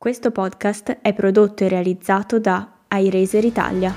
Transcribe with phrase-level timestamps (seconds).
[0.00, 3.92] Questo podcast è prodotto e realizzato da iRazer Italia.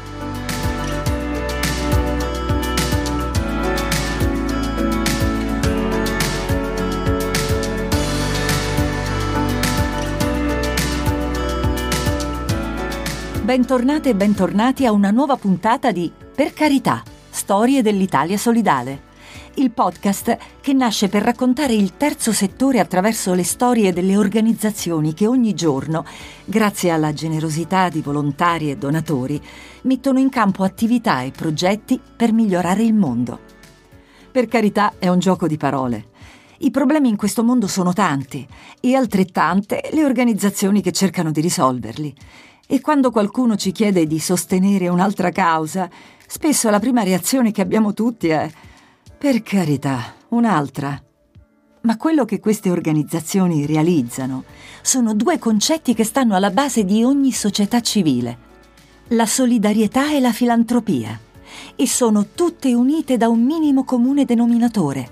[13.43, 19.11] Bentornate e bentornati a una nuova puntata di Per carità, storie dell'Italia solidale
[19.55, 25.27] il podcast che nasce per raccontare il terzo settore attraverso le storie delle organizzazioni che
[25.27, 26.05] ogni giorno,
[26.45, 29.41] grazie alla generosità di volontari e donatori,
[29.83, 33.40] mettono in campo attività e progetti per migliorare il mondo.
[34.32, 36.05] Per carità è un gioco di parole.
[36.60, 38.48] I problemi in questo mondo sono tanti
[38.80, 42.16] e altrettante le organizzazioni che cercano di risolverli.
[42.68, 45.90] E quando qualcuno ci chiede di sostenere un'altra causa,
[46.26, 48.49] spesso la prima reazione che abbiamo tutti è
[49.22, 51.00] per carità, un'altra.
[51.82, 54.46] Ma quello che queste organizzazioni realizzano
[54.82, 58.36] sono due concetti che stanno alla base di ogni società civile.
[59.10, 61.20] La solidarietà e la filantropia.
[61.76, 65.08] E sono tutte unite da un minimo comune denominatore.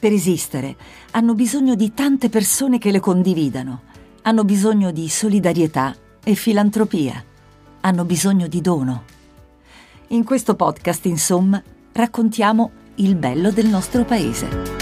[0.00, 0.74] Per esistere
[1.10, 3.82] hanno bisogno di tante persone che le condividano.
[4.22, 5.94] Hanno bisogno di solidarietà
[6.24, 7.22] e filantropia.
[7.82, 9.02] Hanno bisogno di dono.
[10.08, 14.81] In questo podcast, insomma, raccontiamo il bello del nostro paese.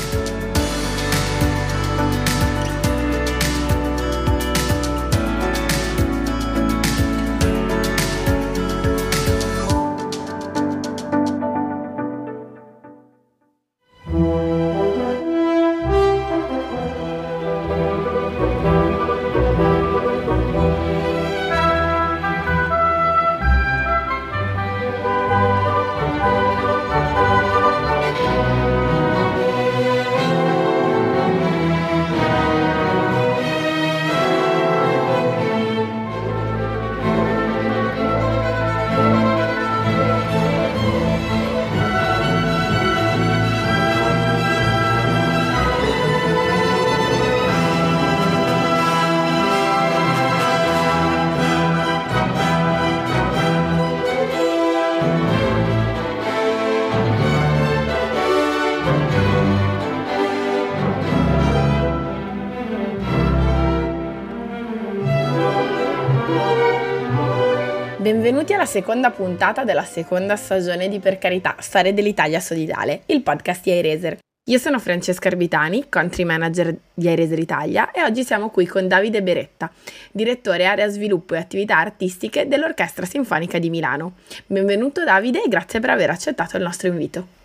[68.01, 73.63] Benvenuti alla seconda puntata della seconda stagione di Per carità, Storie dell'Italia Solidale, il podcast
[73.63, 74.17] di iRazer.
[74.49, 79.23] Io sono Francesca Arbitani, country manager di iRazer Italia e oggi siamo qui con Davide
[79.23, 79.71] Beretta,
[80.13, 84.15] direttore area sviluppo e attività artistiche dell'Orchestra Sinfonica di Milano.
[84.47, 87.40] Benvenuto Davide e grazie per aver accettato il nostro invito.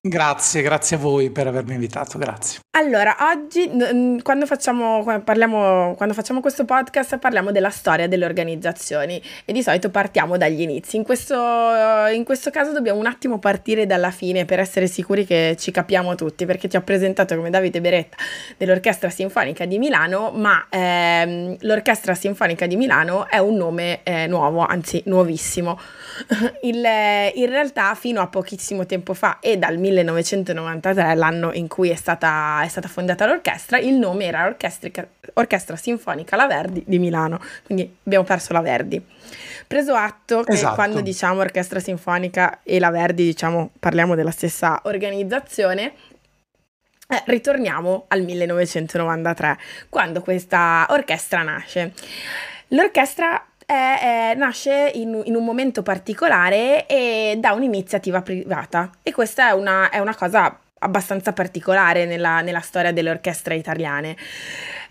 [0.00, 2.60] Grazie, grazie a voi per avermi invitato, grazie.
[2.76, 3.70] Allora, oggi
[4.22, 9.90] quando facciamo, parliamo, quando facciamo questo podcast parliamo della storia delle organizzazioni e di solito
[9.90, 10.96] partiamo dagli inizi.
[10.96, 11.36] In questo,
[12.12, 16.16] in questo caso dobbiamo un attimo partire dalla fine per essere sicuri che ci capiamo
[16.16, 18.16] tutti, perché ti ho presentato come Davide Beretta
[18.56, 24.66] dell'Orchestra Sinfonica di Milano, ma ehm, l'Orchestra Sinfonica di Milano è un nome eh, nuovo,
[24.66, 25.78] anzi nuovissimo.
[26.62, 26.84] Il,
[27.34, 32.62] in realtà fino a pochissimo tempo fa e dal 1993, l'anno in cui è stata,
[32.62, 37.96] è stata fondata l'orchestra, il nome era Orchestra, Orchestra Sinfonica La Verdi di Milano, quindi
[38.04, 39.02] abbiamo perso la Verdi.
[39.66, 40.74] Preso atto che esatto.
[40.74, 45.94] quando diciamo Orchestra Sinfonica e la Verdi, diciamo, parliamo della stessa organizzazione,
[47.08, 49.58] eh, ritorniamo al 1993,
[49.88, 51.92] quando questa orchestra nasce.
[52.68, 59.48] L'orchestra è, è, nasce in, in, un momento particolare e da un'iniziativa privata e questa
[59.48, 64.16] è una, è una cosa abbastanza particolare nella, nella, storia delle orchestre italiane.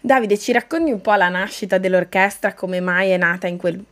[0.02, 3.84] Davide, ci racconti un po' la nascita dell'orchestra, come mai è nata in quel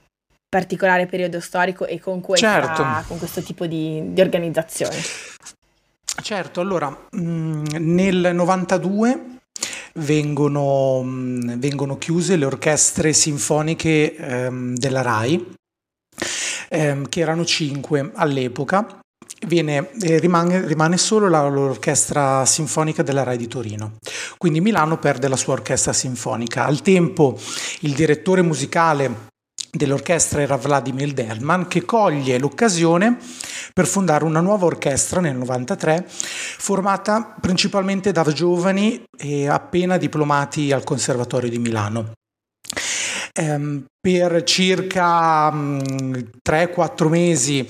[0.49, 3.07] particolare periodo storico e con, questa, certo.
[3.07, 4.97] con questo tipo di, di organizzazione?
[6.21, 9.39] Certo, allora mm, nel 92
[9.95, 15.53] vengono, mm, vengono chiuse le orchestre sinfoniche ehm, della RAI,
[16.69, 18.99] ehm, che erano cinque all'epoca.
[19.47, 23.93] Viene, eh, rimane, rimane, solo la, l'orchestra sinfonica della RAI di Torino.
[24.37, 26.65] Quindi Milano perde la sua orchestra sinfonica.
[26.65, 27.39] Al tempo
[27.79, 29.29] il direttore musicale
[29.71, 33.17] dell'orchestra era Vladimir Delman che coglie l'occasione
[33.73, 40.83] per fondare una nuova orchestra nel 93 formata principalmente da giovani e appena diplomati al
[40.83, 42.11] Conservatorio di Milano.
[43.33, 47.67] Ehm, per circa 3-4 mm, mesi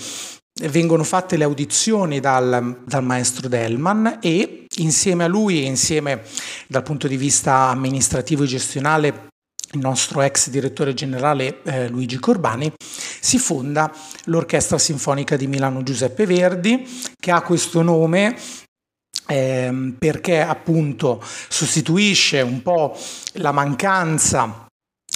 [0.69, 6.24] vengono fatte le audizioni dal, dal, maestro Delman e insieme a lui e insieme
[6.68, 9.30] dal punto di vista amministrativo e gestionale
[9.73, 13.91] il nostro ex direttore generale eh, Luigi Corbani, si fonda
[14.25, 16.88] l'Orchestra Sinfonica di Milano Giuseppe Verdi,
[17.19, 18.35] che ha questo nome
[19.27, 22.97] eh, perché appunto sostituisce un po'
[23.33, 24.65] la mancanza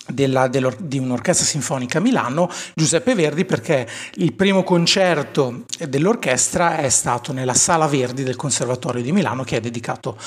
[0.07, 7.33] della, di un'orchestra sinfonica a Milano, Giuseppe Verdi, perché il primo concerto dell'orchestra è stato
[7.33, 10.17] nella Sala Verdi del Conservatorio di Milano, che è dedicato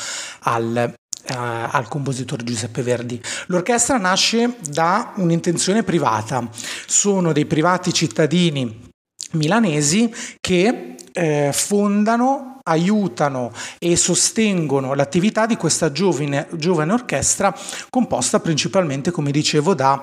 [0.41, 0.93] al
[1.35, 3.21] al compositore Giuseppe Verdi.
[3.47, 6.49] L'orchestra nasce da un'intenzione privata,
[6.87, 8.87] sono dei privati cittadini
[9.33, 17.55] milanesi che eh, fondano, aiutano e sostengono l'attività di questa giovane, giovane orchestra
[17.91, 20.03] composta principalmente, come dicevo, da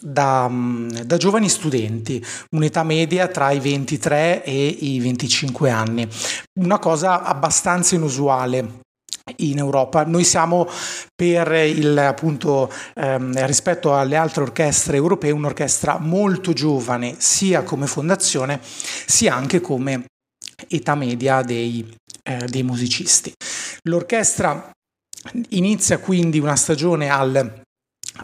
[0.00, 6.06] da, mm, da, giovani studenti, un'età media tra i 23 e i 25 anni,
[6.60, 8.82] una cosa abbastanza inusuale
[9.36, 10.04] in Europa.
[10.04, 10.68] Noi siamo
[11.14, 18.60] per il appunto ehm, rispetto alle altre orchestre europee un'orchestra molto giovane sia come fondazione
[18.62, 20.04] sia anche come
[20.68, 23.32] età media dei, eh, dei musicisti.
[23.84, 24.70] L'orchestra
[25.50, 27.62] inizia quindi una stagione al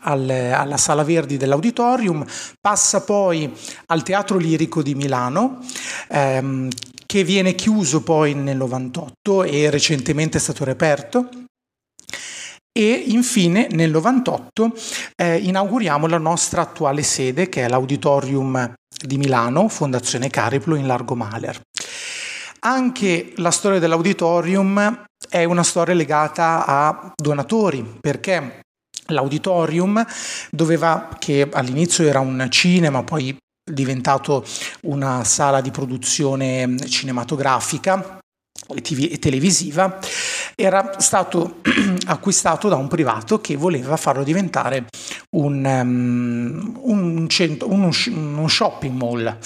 [0.03, 2.25] al, alla Sala Verdi dell'Auditorium,
[2.61, 3.53] passa poi
[3.87, 5.59] al Teatro Lirico di Milano,
[6.09, 6.69] ehm,
[7.11, 11.29] che viene chiuso poi nel 98 e recentemente è stato reperto.
[12.73, 14.73] E infine nel 98
[15.17, 18.75] eh, inauguriamo la nostra attuale sede che è l'Auditorium
[19.05, 21.61] di Milano, Fondazione Cariplo in Largo Maler.
[22.61, 28.61] Anche la storia dell'auditorium è una storia legata a donatori, perché
[29.07, 30.07] l'auditorium
[30.53, 33.37] doveva, che all'inizio era un cinema, poi
[33.71, 34.45] diventato
[34.83, 38.19] una sala di produzione cinematografica
[38.75, 39.99] e televisiva,
[40.55, 41.61] era stato
[42.07, 44.87] acquistato da un privato che voleva farlo diventare
[45.31, 49.39] un, um, un, centro, un, un shopping mall.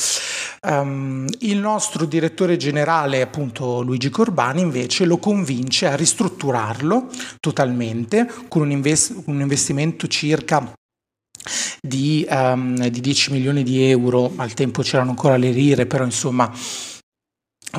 [0.62, 8.62] Um, il nostro direttore generale, appunto Luigi Corbani, invece lo convince a ristrutturarlo totalmente con
[8.62, 10.72] un, invest- un investimento circa
[11.80, 16.50] di, um, di 10 milioni di euro, al tempo c'erano ancora le lire, però insomma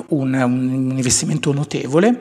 [0.09, 2.19] un, un, investimento notevole.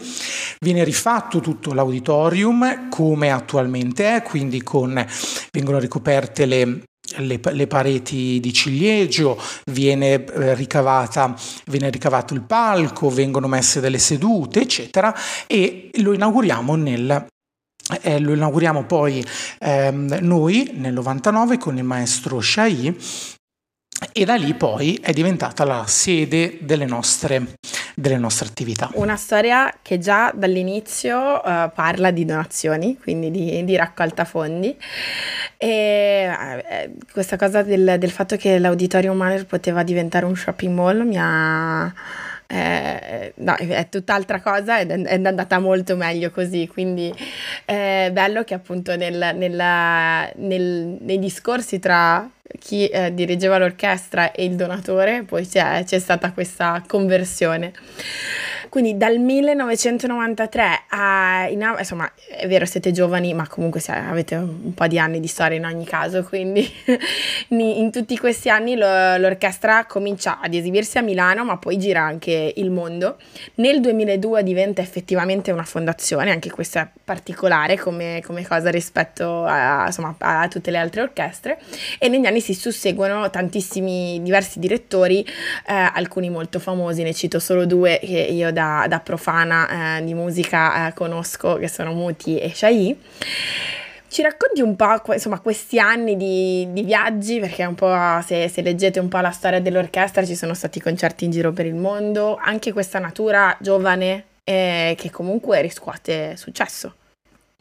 [0.60, 5.04] Viene rifatto tutto l'auditorium come attualmente è, quindi con,
[5.52, 6.82] vengono ricoperte le,
[7.18, 11.34] le, le, pareti di ciliegio, viene, eh, ricavata,
[11.66, 15.14] viene ricavato il palco, vengono messe delle sedute, eccetera,
[15.46, 17.26] e lo inauguriamo nel
[18.00, 19.24] eh, lo inauguriamo poi
[19.60, 22.96] ehm, noi nel 99 con il maestro Shai
[24.12, 27.54] e da lì poi è diventata la sede delle nostre,
[27.94, 28.90] delle nostre attività.
[28.94, 34.76] Una storia che già dall'inizio uh, parla di donazioni, quindi di, di raccolta fondi
[35.56, 41.06] e uh, questa cosa del, del, fatto che l'Auditorium Maler poteva diventare un shopping mall
[41.06, 41.92] mi ha
[42.46, 47.12] eh, no, è tutt'altra cosa ed è, andata molto meglio così, quindi
[47.64, 54.44] è bello che appunto nel, nella, nel, nei discorsi tra chi eh, dirigeva l'orchestra e
[54.44, 57.72] il donatore poi c'è, c'è stata questa conversione.
[58.74, 61.46] Quindi dal 1993 a...
[61.48, 65.56] In, insomma, è vero, siete giovani, ma comunque avete un po' di anni di storia
[65.56, 66.68] in ogni caso, quindi
[67.54, 72.52] in tutti questi anni lo, l'orchestra comincia ad esibirsi a Milano, ma poi gira anche
[72.56, 73.18] il mondo.
[73.56, 79.84] Nel 2002 diventa effettivamente una fondazione, anche questo è particolare come, come cosa rispetto a,
[79.86, 81.60] insomma, a tutte le altre orchestre,
[82.00, 87.66] e negli anni si susseguono tantissimi diversi direttori, eh, alcuni molto famosi, ne cito solo
[87.66, 92.38] due che io da da, da profana eh, di musica eh, conosco, che sono Muti
[92.38, 92.98] e Shai.
[94.08, 97.92] Ci racconti un po' insomma, questi anni di, di viaggi, perché un po'
[98.24, 101.66] se, se, leggete un po' la storia dell'orchestra ci sono stati concerti in giro per
[101.66, 106.94] il mondo, anche questa natura giovane eh, che comunque riscuote successo.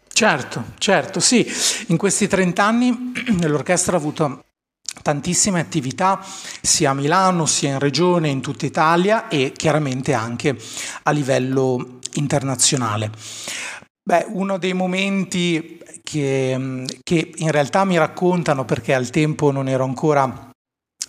[0.07, 1.43] Certo, certo, sì.
[1.87, 4.43] In questi 30 anni l'orchestra ha avuto
[5.01, 6.23] tantissime attività
[6.61, 10.57] sia a Milano sia in regione, in tutta Italia e chiaramente anche
[11.03, 13.11] a livello internazionale.
[14.03, 19.85] Beh, uno dei momenti che, che in realtà mi raccontano perché al tempo non ero
[19.85, 20.51] ancora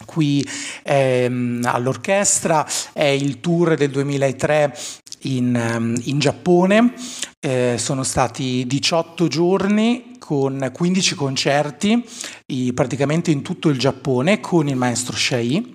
[0.05, 0.47] qui
[0.83, 4.77] ehm, all'orchestra è il tour del 2003
[5.23, 6.95] in, ehm, in Giappone,
[7.41, 12.03] eh, sono stati 18 giorni con 15 concerti
[12.73, 15.74] praticamente in tutto il Giappone con il maestro Shei.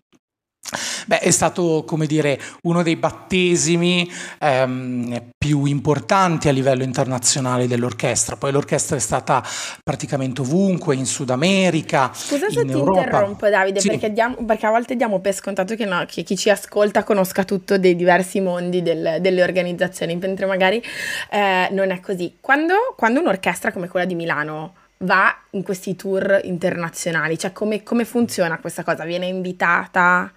[1.07, 4.09] Beh, è stato, come dire, uno dei battesimi
[4.39, 8.35] ehm, più importanti a livello internazionale dell'orchestra.
[8.35, 9.43] Poi l'orchestra è stata
[9.83, 12.11] praticamente ovunque, in Sud America.
[12.13, 13.01] Scusa se ti Europa.
[13.01, 13.89] interrompo, Davide, sì.
[13.89, 17.43] perché, diamo, perché, a volte diamo per scontato che, no, che, chi ci ascolta conosca
[17.43, 20.83] tutto dei diversi mondi del, delle organizzazioni, mentre magari
[21.31, 22.37] eh, non è così.
[22.39, 27.37] Quando, quando un'orchestra come quella di Milano va in questi tour internazionali?
[27.37, 29.03] Cioè, come, come funziona questa cosa?
[29.03, 30.31] Viene invitata?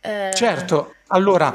[0.00, 0.30] Eh...
[0.34, 1.52] Certo, allora,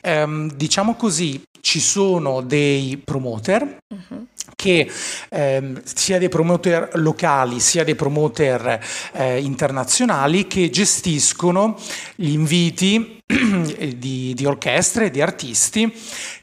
[0.00, 3.78] ehm, diciamo così, ci sono dei promoter.
[3.88, 4.26] Uh-huh
[4.58, 4.90] che
[5.28, 11.78] ehm, sia dei promoter locali sia dei promoter eh, internazionali che gestiscono
[12.16, 15.94] gli inviti di, di orchestre e di artisti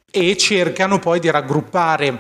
[0.09, 2.17] e cercano poi di raggruppare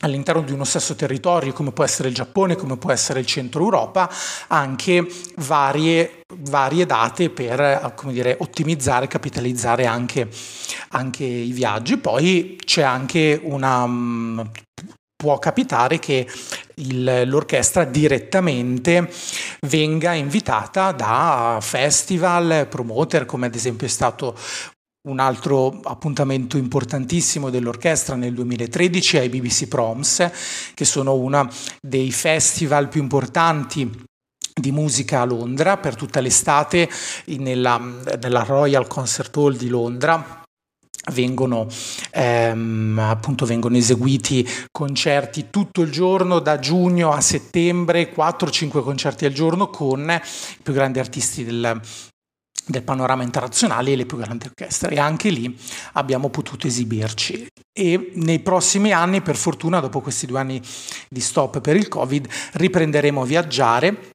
[0.00, 3.62] all'interno di uno stesso territorio, come può essere il Giappone, come può essere il centro
[3.62, 4.10] Europa,
[4.48, 10.28] anche varie, varie date per dire, ottimizzare, capitalizzare anche,
[10.90, 11.96] anche, i viaggi.
[11.96, 13.86] Poi c'è anche una...
[13.86, 14.40] Mm,
[15.16, 16.28] può capitare che
[16.74, 19.10] il, l'orchestra direttamente
[19.62, 24.36] venga invitata da festival, promoter, come ad esempio è stato
[25.06, 30.30] un altro appuntamento importantissimo dell'orchestra nel 2013 ai BBC Proms,
[30.74, 31.48] che sono uno
[31.80, 34.04] dei festival più importanti
[34.58, 36.88] di musica a Londra per tutta l'estate
[37.26, 37.80] nella,
[38.20, 40.42] nella Royal Concert Hall di Londra.
[41.12, 41.68] Vengono,
[42.10, 49.32] ehm, appunto, vengono eseguiti concerti tutto il giorno da giugno a settembre 4-5 concerti al
[49.32, 51.80] giorno con i più grandi artisti del,
[52.66, 54.94] del panorama internazionale e le più grandi orchestre.
[54.94, 55.56] E anche lì
[55.92, 57.46] abbiamo potuto esibirci.
[57.72, 60.60] E nei prossimi anni per fortuna dopo questi due anni
[61.08, 64.10] di stop per il covid riprenderemo a viaggiare.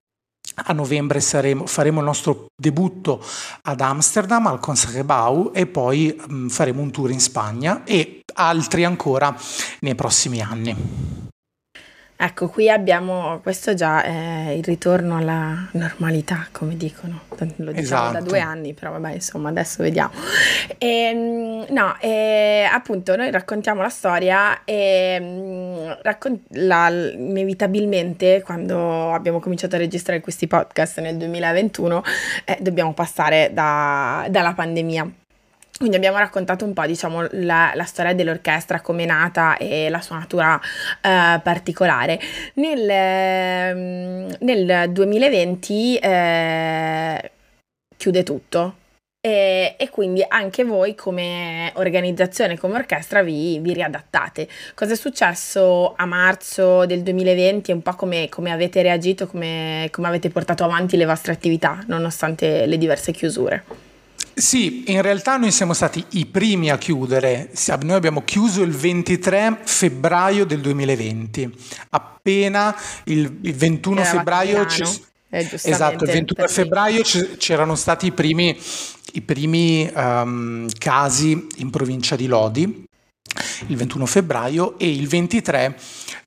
[0.56, 3.24] A novembre saremo, faremo il nostro debutto
[3.62, 9.36] ad Amsterdam al Concertgebouw e poi mh, faremo un tour in Spagna e altri ancora
[9.80, 11.31] nei prossimi anni.
[12.24, 18.12] Ecco, qui abbiamo, questo già è il ritorno alla normalità, come dicono, lo diciamo esatto.
[18.12, 20.12] da due anni, però vabbè, insomma, adesso vediamo.
[20.78, 29.14] E, ehm, no, e, appunto, noi raccontiamo la storia e mm, raccont- la, inevitabilmente, quando
[29.14, 32.04] abbiamo cominciato a registrare questi podcast nel 2021,
[32.46, 35.12] eh, dobbiamo passare da, dalla pandemia
[35.82, 40.00] quindi abbiamo raccontato un po', diciamo, la, la storia dell'orchestra, come è nata e la
[40.00, 40.62] sua natura
[41.02, 42.20] eh, particolare.
[42.54, 47.32] Nel, ehm, nel 2020 eh,
[47.98, 48.76] chiude tutto.
[49.20, 54.48] E, e, quindi anche voi come organizzazione, come orchestra vi, vi riadattate.
[54.76, 59.88] Cosa è successo a marzo del 2020 e un po' come, come avete reagito, come,
[59.92, 63.91] come avete portato avanti le vostre attività nonostante le diverse chiusure?
[64.42, 67.52] Sì, in realtà noi siamo stati i primi a chiudere.
[67.82, 71.56] Noi abbiamo chiuso il 23 febbraio del 2020.
[71.92, 74.66] Appena il, il 21 febbraio...
[74.66, 77.04] C- eh, esatto, il 21 febbraio
[77.38, 78.60] c'erano stati i primi,
[79.14, 82.90] i primi um, casi in provincia di Lodi
[83.68, 85.78] il 21 febbraio e il 23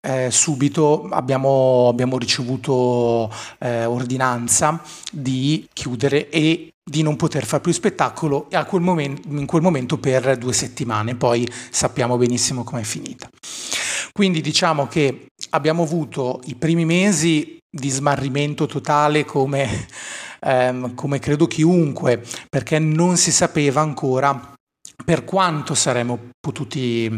[0.00, 4.80] eh, subito abbiamo, abbiamo ricevuto eh, ordinanza
[5.10, 10.36] di chiudere e di non poter fare più spettacolo quel momento, in quel momento per
[10.36, 13.28] due settimane, poi sappiamo benissimo com'è finita.
[14.12, 19.86] Quindi diciamo che abbiamo avuto i primi mesi di smarrimento totale come,
[20.40, 24.52] ehm, come credo chiunque, perché non si sapeva ancora
[25.04, 27.10] per quanto saremmo potuti,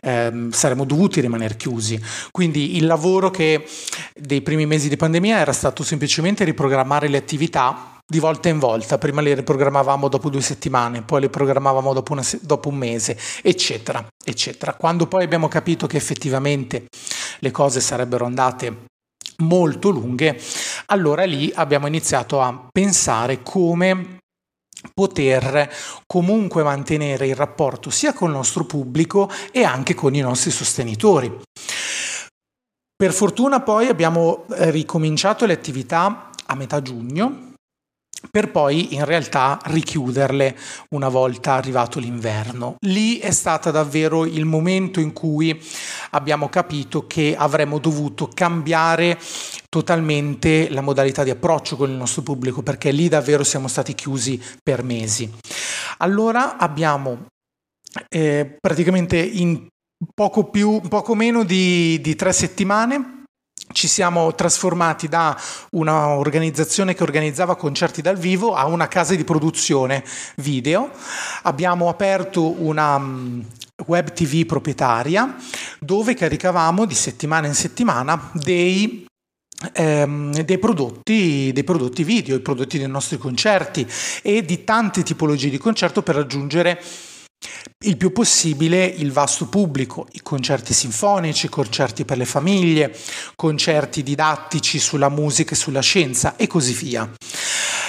[0.00, 2.00] ehm, saremmo dovuti rimanere chiusi.
[2.30, 3.66] Quindi il lavoro che
[4.14, 8.98] dei primi mesi di pandemia era stato semplicemente riprogrammare le attività di volta in volta,
[8.98, 14.04] prima le riprogrammavamo dopo due settimane, poi le programmavamo dopo, una, dopo un mese, eccetera,
[14.24, 14.74] eccetera.
[14.74, 16.88] Quando poi abbiamo capito che effettivamente
[17.38, 18.86] le cose sarebbero andate
[19.36, 20.42] molto lunghe,
[20.86, 24.18] allora lì abbiamo iniziato a pensare come
[24.92, 25.72] poter
[26.04, 31.32] comunque mantenere il rapporto sia con il nostro pubblico e anche con i nostri sostenitori.
[32.96, 37.49] Per fortuna poi abbiamo eh, ricominciato le attività a metà giugno
[38.30, 40.56] per poi in realtà richiuderle
[40.90, 42.76] una volta arrivato l'inverno.
[42.80, 45.60] Lì è stato davvero il momento in cui
[46.10, 49.18] abbiamo capito che avremmo dovuto cambiare
[49.68, 54.40] totalmente la modalità di approccio con il nostro pubblico perché lì davvero siamo stati chiusi
[54.62, 55.30] per mesi.
[55.98, 57.26] Allora abbiamo
[58.08, 59.66] eh, praticamente in
[60.14, 63.19] poco, più, poco meno di, di tre settimane
[63.72, 65.38] ci siamo trasformati da
[65.70, 70.04] un'organizzazione che organizzava concerti dal vivo a una casa di produzione
[70.36, 70.90] video.
[71.42, 73.40] Abbiamo aperto una mm,
[73.86, 75.36] web TV proprietaria
[75.78, 79.06] dove caricavamo di settimana in settimana dei
[79.72, 83.86] ehm, dei, prodotti, dei prodotti video, i prodotti dei nostri concerti
[84.22, 86.82] e di tante tipologie di concerto per raggiungere
[87.84, 92.94] il più possibile il vasto pubblico, i concerti sinfonici, concerti per le famiglie,
[93.36, 97.10] concerti didattici sulla musica e sulla scienza e così via.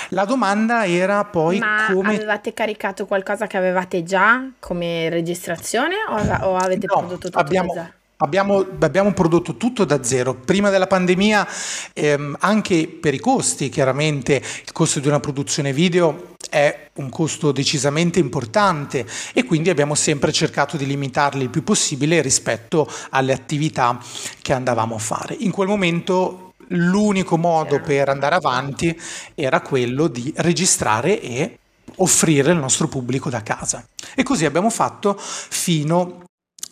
[0.09, 2.15] La domanda era poi Ma come...
[2.15, 6.15] avevate caricato qualcosa che avevate già come registrazione o,
[6.47, 7.99] o avete no, prodotto tutto abbiamo?
[8.23, 10.35] Abbiamo, abbiamo, prodotto tutto da zero.
[10.35, 11.47] Prima della pandemia,
[11.93, 17.51] ehm, anche per i costi, chiaramente il costo di una produzione video è un costo
[17.51, 23.99] decisamente importante e quindi abbiamo sempre cercato di limitarli il più possibile rispetto alle attività
[24.41, 25.35] che andavamo a fare.
[25.39, 28.95] In quel momento l'unico modo per andare avanti
[29.33, 31.57] era quello di registrare e
[31.95, 33.83] offrire al nostro pubblico da casa.
[34.15, 36.29] E così abbiamo fatto fino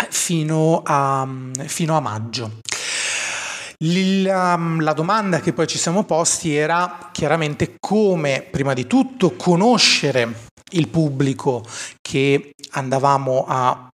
[0.10, 1.28] fino a,
[1.66, 2.60] fino a maggio.
[3.84, 9.36] La, um, la, domanda che poi ci siamo posti era chiaramente come, prima di tutto,
[9.38, 11.64] conoscere il pubblico
[12.02, 13.88] che andavamo a,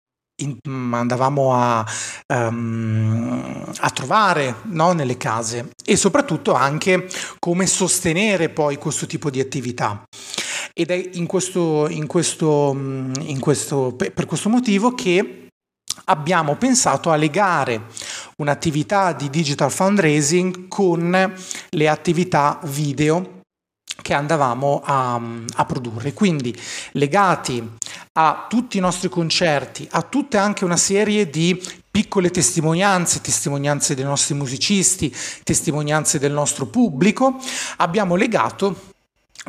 [0.42, 0.58] in,
[0.94, 1.86] andavamo a,
[2.34, 9.42] um, a trovare no, nelle case e soprattutto anche come sostenere poi questo tipo di
[9.42, 10.06] attività.
[10.72, 15.43] Ed è in questo, in questo, in questo, per questo motivo che
[16.06, 17.84] abbiamo pensato a legare
[18.38, 21.36] un'attività di digital fundraising con
[21.70, 23.42] le attività video
[24.02, 25.22] che andavamo a,
[25.56, 26.14] a, produrre.
[26.14, 26.56] Quindi
[26.94, 27.68] legati
[28.14, 34.04] a tutti i nostri concerti, a tutte anche una serie di piccole testimonianze, testimonianze dei
[34.04, 37.40] nostri musicisti, testimonianze del nostro pubblico,
[37.78, 38.93] abbiamo legato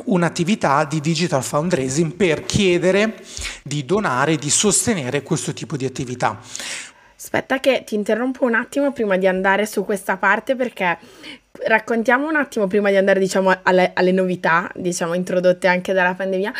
[0.06, 3.14] un'attività di digital fundraising per chiedere
[3.62, 6.38] di donare, di sostenere questo tipo di attività.
[7.16, 10.98] Aspetta che ti interrompo un attimo prima di andare su questa parte perché
[11.66, 16.52] raccontiamo un attimo prima di andare diciamo alle, alle novità diciamo introdotte anche dalla pandemia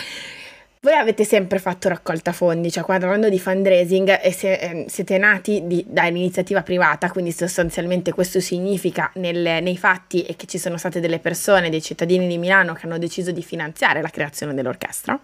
[0.85, 5.63] voi avete sempre fatto raccolta fondi, cioè parlando di fundraising e se, eh, siete nati
[5.65, 11.00] di, dall'iniziativa privata, quindi sostanzialmente questo significa nel, nei fatti è che ci sono state
[11.00, 15.19] delle persone, dei cittadini di Milano che hanno deciso di finanziare la creazione dell'orchestra.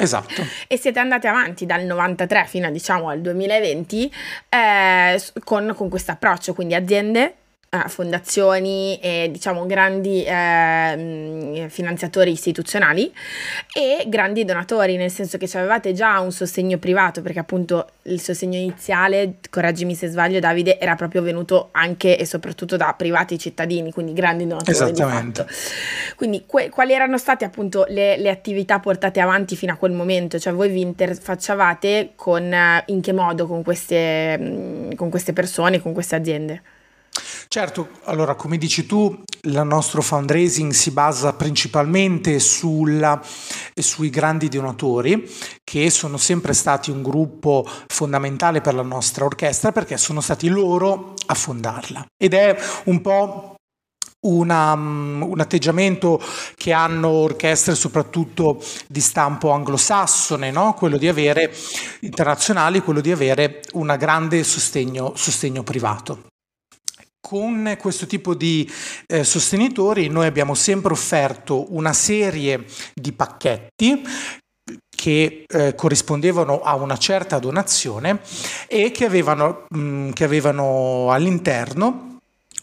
[0.00, 0.46] Esatto.
[0.68, 4.12] E siete andati avanti dal 93 fino a, diciamo, al 2020
[4.50, 7.34] eh, con, con questo approccio, quindi aziende
[7.70, 13.12] eh, fondazioni e diciamo grandi eh, finanziatori istituzionali
[13.74, 18.56] e grandi donatori, nel senso che avevate già un sostegno privato, perché appunto il sostegno
[18.56, 24.12] iniziale, correggimi se sbaglio Davide, era proprio venuto anche e soprattutto da privati cittadini, quindi
[24.14, 24.70] grandi donatori.
[24.70, 25.46] Esattamente.
[26.16, 30.38] Quindi que- quali erano state appunto le, le, attività portate avanti fino a quel momento?
[30.38, 32.54] Cioè voi vi interfacciavate con,
[32.86, 36.62] in che modo con queste, con queste persone, con queste aziende?
[37.58, 43.20] Certo, allora come dici tu, il nostro fundraising si basa principalmente sulla,
[43.74, 45.28] sui grandi donatori
[45.64, 51.14] che sono sempre stati un gruppo fondamentale per la nostra orchestra perché sono stati loro
[51.26, 53.56] a fondarla ed è un po'
[54.20, 56.22] una, un atteggiamento
[56.54, 60.74] che hanno orchestre soprattutto di stampo anglosassone, no?
[60.74, 61.52] quello di avere
[62.02, 66.27] internazionali, quello di avere un grande sostegno, sostegno privato.
[67.20, 68.70] Con questo tipo di
[69.06, 74.02] eh, sostenitori noi abbiamo sempre offerto una serie di pacchetti
[74.88, 78.20] che eh, corrispondevano a una certa donazione
[78.66, 82.17] e che avevano, mh, mm, che avevano all'interno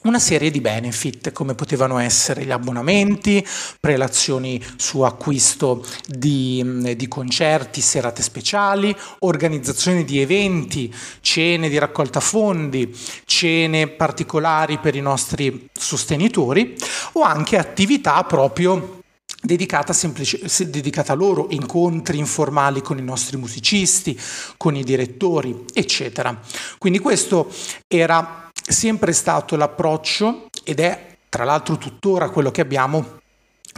[0.06, 3.46] una serie di benefit come potevano essere gli abbonamenti,
[3.80, 12.96] prelazioni su acquisto di, di, concerti, serate speciali, organizzazione di eventi, cene di raccolta fondi,
[13.26, 16.76] cene particolari per i nostri sostenitori
[17.14, 19.02] o anche attività proprio
[19.42, 24.20] Dedicata, semplice, dedicata a loro, incontri informali con i nostri musicisti,
[24.58, 26.40] con i direttori, eccetera.
[26.80, 27.52] Quindi questo
[27.88, 33.20] era sempre stato l'approccio ed è tra l'altro tuttora quello che abbiamo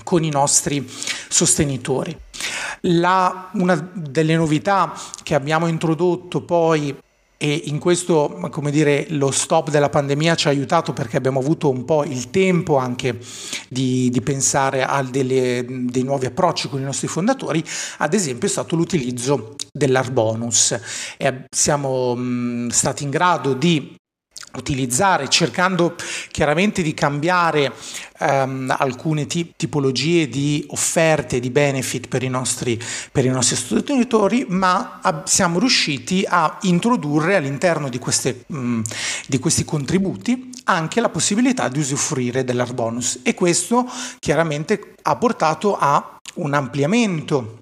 [0.04, 0.88] con i nostri
[1.28, 2.16] sostenitori.
[2.82, 6.96] La, una delle novità che abbiamo introdotto poi
[7.40, 11.70] e in questo, come dire, lo stop della pandemia ci ha aiutato perché abbiamo avuto
[11.70, 13.20] un po' il tempo anche
[13.70, 17.64] di, di pensare a delle, dei nuovi approcci con i nostri fondatori,
[17.98, 20.80] ad esempio è stato l'utilizzo dell'Arbonus.
[21.18, 23.96] E siamo mh, stati in grado di
[24.56, 25.96] utilizzare, cercando
[26.32, 27.72] chiaramente di cambiare
[28.20, 32.80] um, alcune t- tipologie di offerte, di benefit per i nostri,
[33.12, 38.82] per i nostri sostenitori, ma ab- siamo riusciti a introdurre all'interno di, queste, um,
[39.28, 43.20] di questi contributi anche la possibilità di usufruire dell'art bonus.
[43.24, 43.86] E questo
[44.20, 47.60] chiaramente ha portato a un ampliamento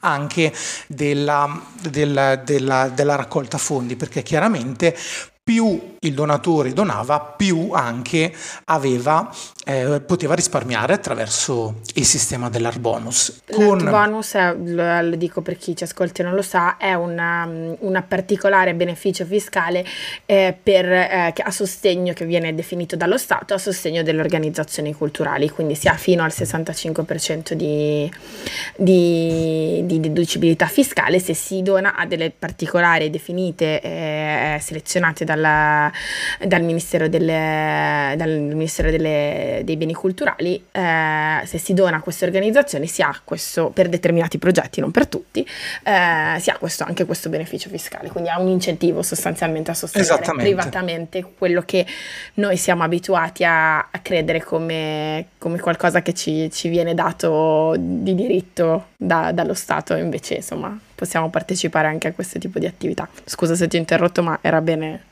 [0.00, 0.52] anche
[0.86, 4.96] della, della, della, della, raccolta fondi, perché chiaramente
[5.42, 8.32] più il donatore donava, più anche
[8.66, 9.32] aveva,
[9.64, 13.42] eh, poteva risparmiare attraverso il sistema dell'art bonus.
[13.50, 13.78] Con...
[13.78, 17.48] L'art bonus, è, lo, dico per chi ci ascolta e non lo sa, è una,
[17.80, 19.84] una particolare beneficio fiscale
[20.26, 25.48] eh, per, eh, a sostegno che viene definito dallo Stato, a sostegno delle organizzazioni culturali,
[25.48, 28.10] quindi si ha fino al 65% di,
[28.76, 35.87] di, di deducibilità fiscale se si dona a delle particolari definite, eh, selezionate dal dalla,
[36.46, 42.24] dal Ministero, delle, dal Ministero delle, dei Beni Culturali, eh, se si dona a queste
[42.24, 47.04] organizzazioni si ha questo, per determinati progetti, non per tutti, eh, si ha questo, anche
[47.04, 51.86] questo beneficio fiscale, quindi ha un incentivo sostanzialmente a sostenere privatamente quello che
[52.34, 58.14] noi siamo abituati a, a credere come, come, qualcosa che ci, ci, viene dato di
[58.14, 63.08] diritto da, dallo Stato, invece insomma possiamo partecipare anche a questo tipo di attività.
[63.24, 65.04] Scusa se ti ho interrotto, ma era bene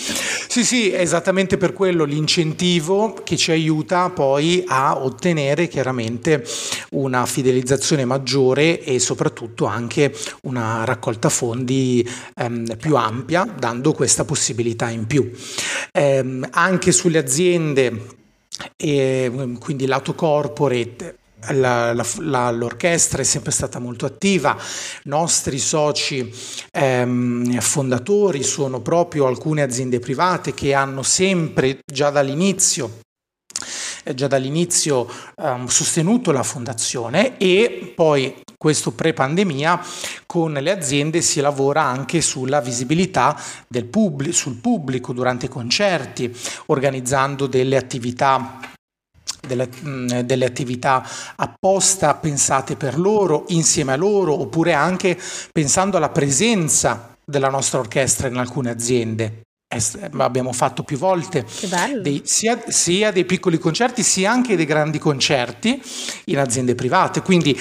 [0.00, 6.44] sì, sì, esattamente per quello l'incentivo che ci aiuta poi a ottenere chiaramente
[6.90, 14.88] una fidelizzazione maggiore e soprattutto anche una raccolta fondi ehm, più ampia, dando questa possibilità
[14.88, 15.30] in più.
[15.92, 18.18] Eh, anche sulle aziende
[18.76, 21.19] e quindi lato corporate
[21.50, 24.56] la, la, la, l'orchestra è sempre stata molto attiva,
[25.04, 26.32] nostri soci
[26.70, 33.00] ehm, fondatori sono proprio alcune aziende private che hanno sempre già dall'inizio
[34.04, 39.80] eh, già dall'inizio um, sostenuto la fondazione e poi questo pre-pandemia
[40.26, 43.38] con le aziende si lavora anche sulla visibilità
[43.90, 46.34] pubblico, sul pubblico durante i concerti,
[46.66, 48.58] organizzando delle attività
[49.46, 51.06] delle, mm, delle, attività
[51.36, 55.18] apposta pensate per loro, insieme a loro, oppure anche
[55.52, 59.42] pensando alla presenza della nostra orchestra in alcune aziende.
[60.18, 61.46] Abbiamo fatto più volte
[62.02, 65.80] dei, sia, sia, dei piccoli concerti sia anche dei grandi concerti
[66.24, 67.22] in aziende private.
[67.22, 67.56] Quindi,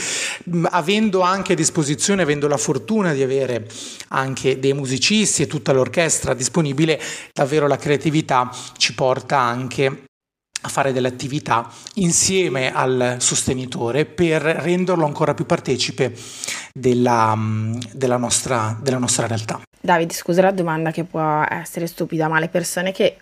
[0.49, 3.67] mm, avendo anche a disposizione, avendo la fortuna di avere
[4.07, 6.99] anche dei musicisti e tutta l'orchestra disponibile,
[7.31, 10.08] davvero la creatività ci porta anche
[10.61, 16.13] a fare delle attività insieme al sostenitore per renderlo ancora più partecipe
[16.73, 17.37] della,
[17.93, 19.61] della, nostra, della nostra realtà.
[19.79, 23.17] Davide, scusa la domanda che può essere stupida, ma le persone che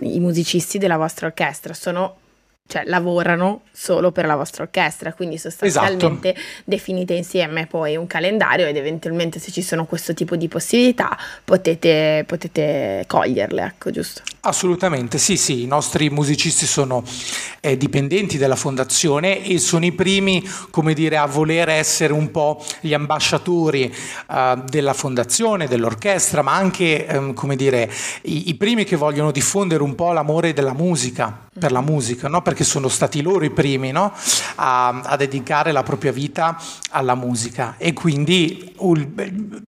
[0.00, 2.16] i musicisti della vostra orchestra sono
[2.68, 6.62] cioè lavorano solo per la vostra orchestra, quindi sostanzialmente esatto.
[6.64, 12.24] definite insieme poi un calendario ed eventualmente se ci sono questo tipo di possibilità potete,
[12.26, 14.22] potete coglierle, ecco giusto?
[14.46, 17.02] Assolutamente, sì, sì, i nostri musicisti sono
[17.58, 22.64] eh, dipendenti della fondazione e sono i primi, come dire, a voler essere un po'
[22.78, 23.92] gli ambasciatori
[24.30, 27.90] eh, della fondazione, dell'orchestra, ma anche, eh, come dire,
[28.22, 32.42] i, i, primi che vogliono diffondere un po' l'amore della musica, per la musica, no?
[32.42, 34.12] Perché sono stati loro i primi no?
[34.56, 36.56] a, a, dedicare la propria vita
[36.90, 39.08] alla musica e quindi un,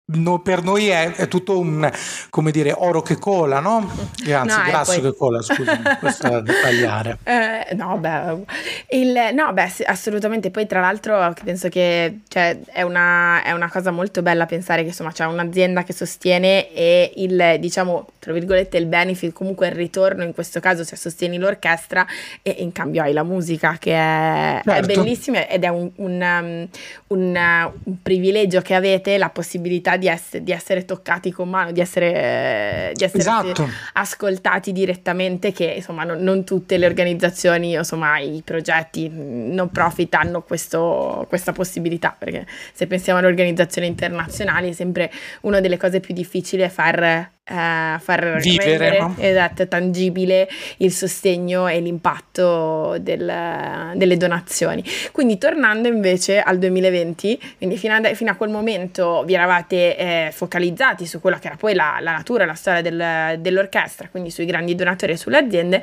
[0.06, 1.90] no, per noi è, è, tutto un,
[2.28, 3.88] come dire, oro che cola, no?
[4.28, 5.02] Anzi, no, grasso poi...
[5.02, 7.18] che cola, scusami, questo da dettagliare.
[7.24, 8.44] Eh, no, beh,
[8.90, 13.90] il, no, beh, assolutamente, poi tra l'altro penso che cioè, è, una, è una cosa
[13.90, 18.86] molto bella pensare che insomma c'è un'azienda che sostiene e il, diciamo, tra virgolette, il
[18.86, 22.04] benefit, comunque il ritorno in questo caso, se sostieni l'orchestra
[22.42, 24.90] e in cambio hai la musica che è, certo.
[24.90, 26.68] è bellissima ed è un, un, um,
[27.08, 31.80] un, un, privilegio che avete, la possibilità di, ess- di essere toccati con mano, di
[31.80, 33.68] essere, di essere esatto.
[33.92, 40.42] ascoltati direttamente, che insomma non, non, tutte le organizzazioni, insomma i progetti non profit hanno
[40.42, 45.10] questo, questa possibilità, perché se pensiamo alle organizzazioni internazionali è sempre
[45.42, 49.14] una delle cose più difficili è far Uh, far Vivere, rendere no?
[49.18, 54.82] esatto, tangibile il sostegno e l'impatto del, delle donazioni.
[55.12, 60.30] Quindi tornando invece al 2020, quindi fino a, fino a quel momento vi eravate eh,
[60.32, 64.44] focalizzati su quella che era poi la, la natura, la storia del, dell'orchestra, quindi sui
[64.44, 65.82] grandi donatori e sulle aziende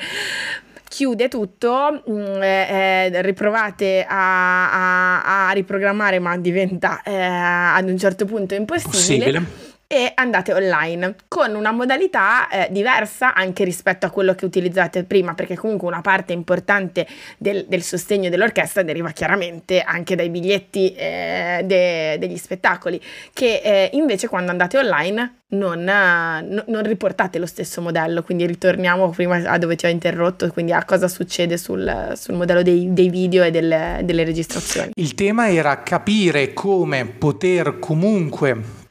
[0.89, 7.97] chiude tutto, mm, eh, eh, riprovate a, a, a, riprogrammare ma diventa eh, ad un
[7.97, 9.31] certo punto impossibile.
[9.31, 9.62] Possibile
[9.93, 15.35] e andate online con una modalità eh, diversa anche rispetto a quello che utilizzate prima,
[15.35, 17.05] perché comunque una parte importante
[17.37, 22.99] del, del sostegno dell'orchestra deriva chiaramente anche dai biglietti eh, de, degli spettacoli,
[23.33, 29.11] che eh, invece quando andate online non, no, non, riportate lo stesso modello, quindi ritorniamo
[29.11, 33.09] prima a dove ti ho interrotto, quindi a cosa succede sul, sul modello dei, dei,
[33.09, 34.93] video e delle, delle registrazioni.
[34.95, 38.81] Il tema era capire come poter comunque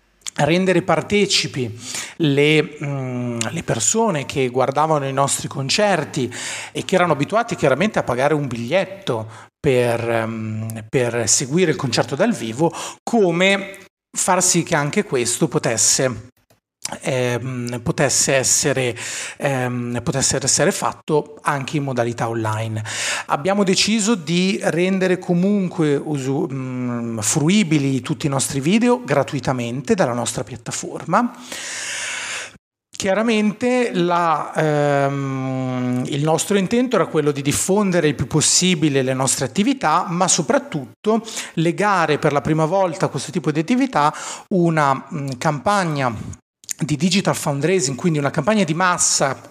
[0.44, 1.78] rendere partecipi
[2.16, 6.32] le, mh, mm, le, persone che guardavano i nostri concerti
[6.72, 9.28] e che erano abituati chiaramente a pagare un biglietto
[9.58, 13.78] per, um, per seguire il concerto dal vivo, come
[14.16, 16.30] far sì che anche questo potesse
[17.00, 18.96] Ehm, potesse, essere,
[19.36, 22.82] ehm, potesse essere fatto anche in modalità online.
[23.26, 30.12] Abbiamo deciso di rendere comunque usu- mh, mm, fruibili tutti i nostri video gratuitamente dalla
[30.12, 31.32] nostra piattaforma.
[32.90, 39.44] Chiaramente la, ehm, il nostro intento era quello di diffondere il più possibile le nostre
[39.44, 41.22] attività, ma soprattutto
[41.54, 44.12] legare per la prima volta a questo tipo di attività
[44.48, 46.40] una mh, mm, campagna
[46.84, 49.50] di digital fundraising, quindi una campagna di massa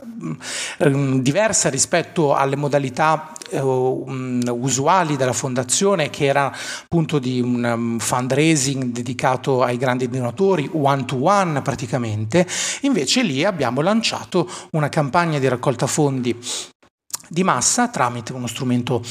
[0.80, 6.52] um, diversa rispetto alle modalità um, usuali della fondazione che era
[6.84, 12.46] appunto di un um, fundraising dedicato ai grandi donatori one to one praticamente.
[12.82, 16.38] Invece lì abbiamo lanciato una campagna di raccolta fondi
[17.32, 19.02] di massa tramite uno strumento,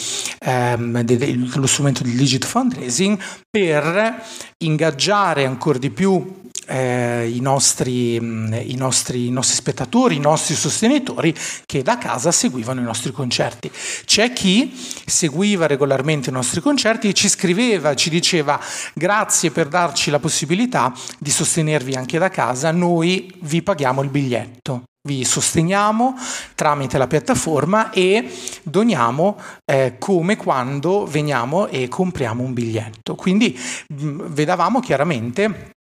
[0.41, 4.23] ehm, de, de, lo strumento di digit fundraising per
[4.59, 11.35] ingaggiare ancora di più eh, i, nostri, i, nostri, i, nostri, spettatori, i nostri sostenitori
[11.65, 13.71] che da casa seguivano i nostri concerti.
[14.05, 14.71] C'è chi
[15.07, 18.61] seguiva regolarmente i nostri concerti e ci scriveva, ci diceva
[18.93, 24.85] grazie per darci la possibilità di sostenervi anche da casa, noi vi paghiamo il biglietto
[25.03, 26.15] vi sosteniamo
[26.55, 28.31] tramite la piattaforma e
[28.63, 33.15] doniamo eh, come quando veniamo e compriamo un biglietto.
[33.15, 33.59] Quindi
[33.89, 35.73] mh, vedavamo chiaramente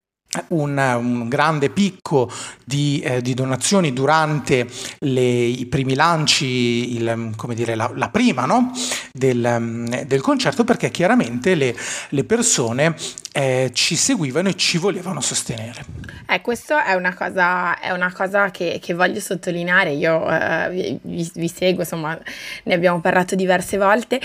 [0.48, 2.30] un, un, grande picco
[2.64, 4.66] di, eh, di donazioni durante
[4.98, 8.72] le, i primi lanci, il, come dire, la, la prima no?
[9.12, 11.74] del, del, concerto, perché chiaramente le,
[12.10, 12.94] le persone
[13.32, 15.84] eh, ci seguivano e ci volevano sostenere.
[16.28, 21.30] Eh, questa è una cosa, è una cosa che, che, voglio sottolineare, io eh, vi,
[21.34, 22.18] vi, seguo, insomma
[22.64, 24.20] ne abbiamo parlato diverse volte,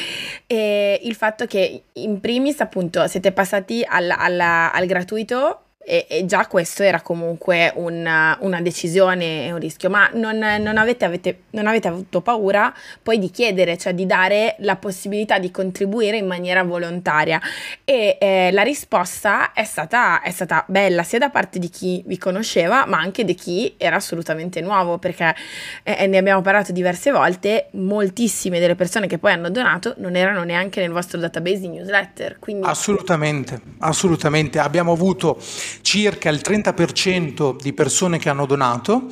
[0.48, 6.26] e il fatto che in primis appunto siete passati al, al, al gratuito e, e,
[6.26, 11.40] già questo era comunque una, una decisione e un rischio, ma non, non, avete, avete,
[11.52, 16.28] non, avete, avuto paura poi di chiedere, cioè di dare la possibilità di contribuire in
[16.28, 17.40] maniera volontaria
[17.84, 22.18] e eh, la risposta è stata, è stata, bella sia da parte di chi vi
[22.18, 25.36] conosceva ma anche di chi era assolutamente nuovo perché
[25.84, 30.44] eh, ne abbiamo parlato diverse volte, moltissime delle persone che poi hanno donato non erano
[30.44, 32.38] neanche nel vostro database di newsletter.
[32.40, 32.68] Quindi...
[32.68, 35.38] Assolutamente, assolutamente, abbiamo avuto
[35.82, 39.08] circa il 30% di persone che hanno donato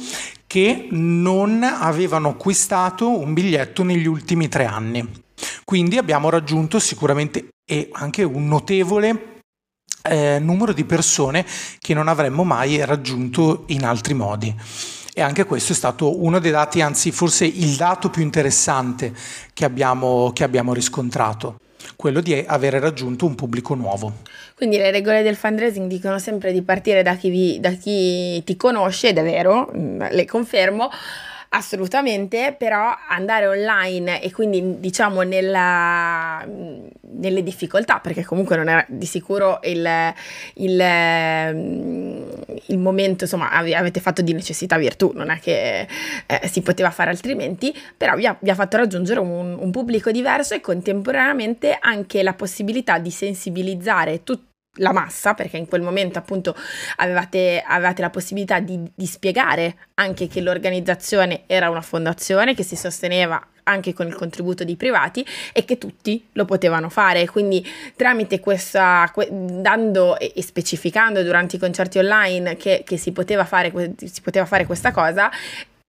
[0.48, 5.08] che non avevano acquistato un biglietto negli ultimi tre anni.
[5.64, 9.40] Quindi abbiamo raggiunto sicuramente e anche un notevole
[10.04, 11.46] eh, numero di persone
[11.80, 14.54] che non avremmo mai raggiunto in altri modi.
[15.14, 19.14] E anche questo è stato uno dei dati, anzi forse il dato più interessante
[19.54, 21.61] che abbiamo, che abbiamo riscontrato
[21.96, 24.14] quello di avere raggiunto un pubblico nuovo.
[24.56, 28.56] Quindi le regole del fundraising dicono sempre di partire da chi, vi, da chi ti
[28.56, 30.90] conosce, ed è vero, mm, le confermo,
[31.54, 39.06] Assolutamente, però andare online e quindi diciamo nella, nelle difficoltà, perché comunque non era di
[39.06, 39.86] sicuro il,
[40.54, 40.80] il,
[42.68, 45.90] il momento, insomma avete fatto di necessità virtù, non è che
[46.26, 50.10] eh, si poteva fare altrimenti, però vi ha, vi ha fatto raggiungere un, un pubblico
[50.10, 56.18] diverso e contemporaneamente anche la possibilità di sensibilizzare tutti la massa, perché in quel momento
[56.18, 56.56] appunto
[56.98, 62.78] avevate, avevate la possibilità di, di, spiegare anche che l'organizzazione era una fondazione che si
[62.78, 67.28] sosteneva anche con il contributo di privati e che tutti lo potevano fare.
[67.28, 73.72] Quindi tramite questa, dando e specificando durante i concerti online che, che si, poteva fare,
[73.98, 75.30] si poteva fare questa cosa,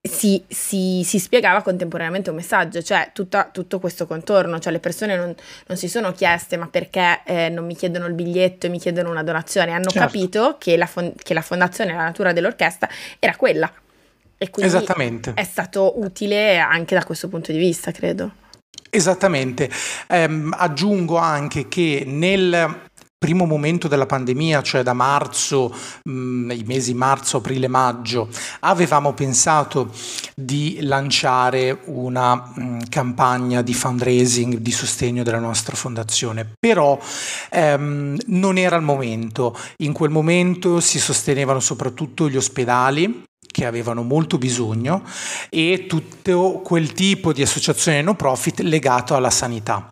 [0.05, 5.17] si, si, si, spiegava contemporaneamente un messaggio, cioè tutta, tutto questo contorno, cioè le persone
[5.17, 5.33] non,
[5.67, 9.11] non si sono chieste ma perché eh, non mi chiedono il biglietto e mi chiedono
[9.11, 10.01] una donazione, hanno certo.
[10.01, 12.88] capito che la, fon- che la fondazione, la natura dell'orchestra
[13.21, 13.73] era quella
[14.38, 14.77] e quindi
[15.35, 18.33] è stato utile anche da questo punto di vista, credo.
[18.91, 19.71] Esattamente,
[20.09, 22.91] eh, aggiungo anche che nel
[23.23, 28.29] primo momento della pandemia, cioè da marzo, mh, i mesi marzo, aprile, maggio,
[28.61, 29.93] avevamo pensato
[30.35, 36.99] di lanciare una mh, campagna di fundraising, di sostegno della nostra fondazione, però
[37.51, 39.57] ehm, non era il momento.
[39.85, 45.05] In quel momento si sostenevano soprattutto gli ospedali che avevano molto bisogno
[45.49, 49.87] e tutto quel tipo di associazione no profit legato alla sanità.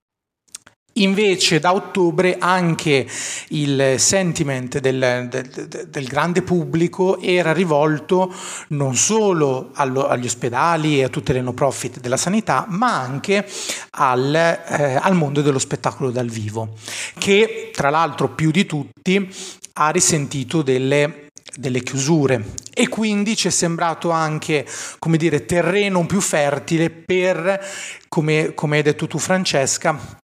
[0.95, 3.07] Invece da ottobre anche
[3.51, 8.35] il sentiment del, del, del, grande pubblico era rivolto
[8.69, 13.47] non solo allo, agli ospedali e a tutte le no profit della sanità, ma anche
[13.91, 16.75] al, eh, al mondo dello spettacolo dal vivo,
[17.19, 19.33] che tra l'altro più di tutti
[19.75, 22.53] ha risentito delle delle chiusure.
[22.73, 24.65] E quindi ci è sembrato anche
[24.99, 27.61] come dire terreno più fertile per
[28.09, 30.20] come, come hai detto tu Francesca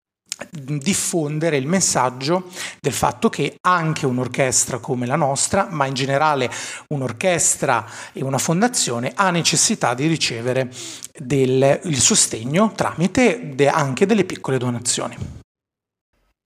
[0.50, 2.48] diffondere il messaggio
[2.80, 6.50] del fatto che anche un'orchestra come la nostra, ma in generale
[6.88, 10.70] un'orchestra e una fondazione ha necessità di ricevere
[11.18, 15.44] del, il sostegno tramite de, anche delle piccole donazioni.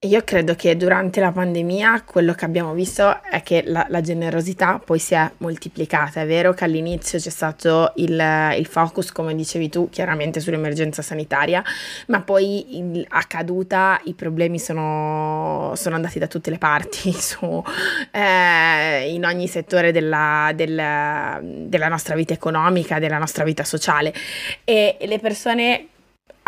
[0.05, 4.81] Io credo che durante la pandemia quello che abbiamo visto è che la, la generosità
[4.83, 6.23] poi si è moltiplicata.
[6.23, 8.19] È vero che all'inizio c'è stato il,
[8.57, 11.63] il focus, come dicevi tu, chiaramente sull'emergenza sanitaria,
[12.07, 17.63] ma poi in, a caduta i problemi sono, sono, andati da tutte le parti, su,
[18.11, 24.15] eh, in ogni settore della, del, della nostra vita economica, della nostra vita sociale.
[24.65, 25.89] E le persone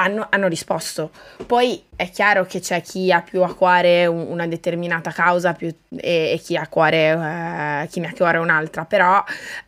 [0.02, 1.10] hanno, hanno, risposto.
[1.46, 6.32] Poi è chiaro che c'è chi ha più a cuore una determinata causa più, e,
[6.32, 9.22] e, chi, ha a cuore, eh, chi ne ha a cuore un'altra, però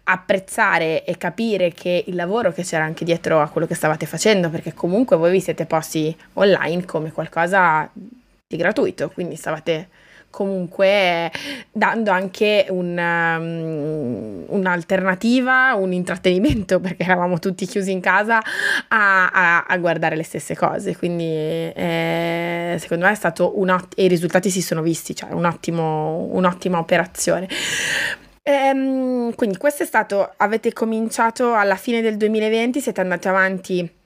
[0.05, 4.51] apprezzare e capire che il lavoro che c'era anche dietro a quello che stavate facendo,
[4.51, 9.89] perché comunque voi vi siete posti online come qualcosa di gratuito, quindi stavate
[10.35, 11.31] comunque
[11.71, 18.43] dando anche un, um, un'alternativa, un intrattenimento, perché eravamo tutti chiusi in casa
[18.89, 20.97] a, a, a guardare le stesse cose.
[20.97, 25.31] Quindi eh, secondo me è stato un ottimo, e i risultati si sono visti, cioè
[25.31, 27.49] un ottimo, un'ottima operazione.
[28.43, 34.03] Ehm, quindi questo è stato, avete cominciato alla fine del 2020, siete andati avanti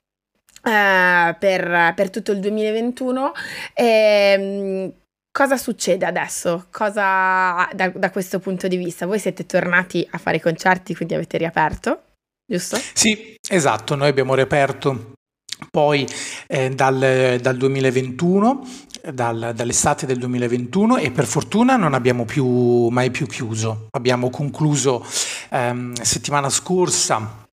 [0.61, 3.33] Uh, per, per, tutto il 2021.
[3.73, 4.93] E,
[5.31, 6.67] cosa succede adesso?
[6.71, 9.07] Cosa da, da, questo punto di vista?
[9.07, 12.03] Voi siete tornati a fare i concerti, quindi avete riaperto,
[12.47, 12.79] giusto?
[12.93, 15.13] Sì, esatto, noi abbiamo riaperto
[15.71, 16.07] poi
[16.47, 18.67] eh, dal, dal, 2021,
[19.13, 23.89] dal, dall'estate del 2021 e per fortuna non abbiamo più, mai più chiuso.
[23.91, 25.05] Abbiamo concluso
[25.51, 27.48] ehm, settimana scorsa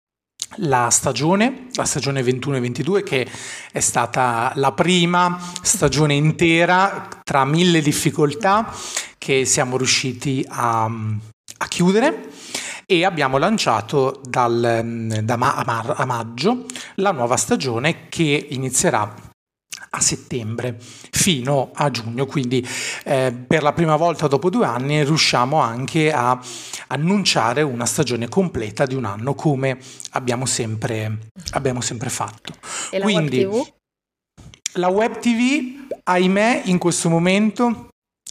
[0.58, 3.28] la stagione, la stagione 21-22 che
[3.72, 8.74] è stata la prima stagione intera tra mille difficoltà
[9.18, 12.30] che siamo riusciti a, a chiudere.
[12.88, 16.66] E abbiamo lanciato dal, da ma, a, maggio
[16.96, 19.25] la nuova stagione che inizierà
[19.96, 22.66] a settembre fino a giugno, quindi
[23.06, 26.40] eh, per la prima volta dopo due anni riusciamo anche a
[26.88, 29.80] annunciare una stagione completa di un anno come
[30.12, 32.54] abbiamo sempre, abbiamo sempre fatto.
[32.92, 33.74] E la quindi, web TV?
[34.74, 37.88] La web TV, ahimè, in questo momento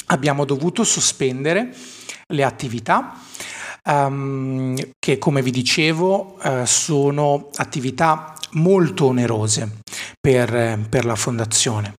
[0.08, 1.74] abbiamo dovuto sospendere
[2.28, 3.18] le attività.
[3.86, 9.80] Um, che come vi dicevo uh, sono attività molto onerose
[10.18, 11.92] per, per la fondazione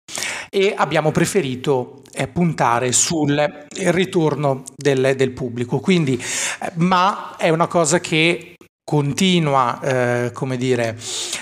[0.50, 5.80] e abbiamo preferito eh, puntare sul ritorno del, del pubblico.
[5.80, 8.55] Quindi, eh, ma è una cosa che
[8.86, 10.98] continua, eh, come dire,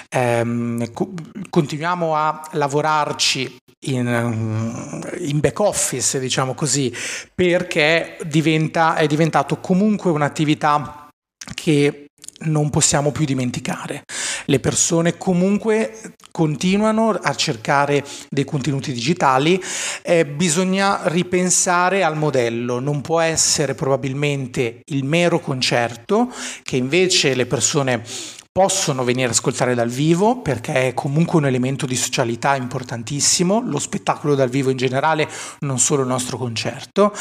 [0.10, 1.14] ehm, co-
[1.50, 6.92] continuiamo a lavorarci in, in, back office, diciamo così,
[7.36, 11.10] perché diventa, è diventato comunque un'attività
[11.54, 12.03] che
[12.46, 14.04] non possiamo più dimenticare.
[14.46, 19.62] Le persone comunque continuano a cercare dei contenuti digitali,
[20.02, 26.32] eh, bisogna ripensare al modello, non può essere probabilmente il mero concerto
[26.64, 28.04] che invece le persone
[28.54, 33.80] possono venire a ascoltare dal vivo perché è comunque un elemento di socialità importantissimo, lo
[33.80, 35.28] spettacolo dal vivo in generale,
[35.62, 37.12] non solo il nostro concerto.